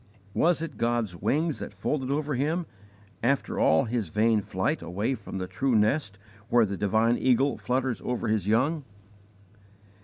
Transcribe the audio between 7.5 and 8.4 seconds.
flutters over